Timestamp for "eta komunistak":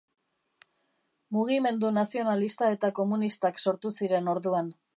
2.77-3.63